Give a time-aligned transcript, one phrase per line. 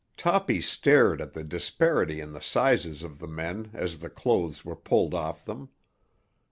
[0.17, 4.75] Toppy stared at the disparity in the sizes of the men as the clothes were
[4.75, 5.69] pulled off them.